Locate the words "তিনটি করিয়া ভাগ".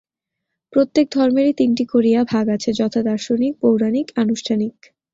1.53-2.45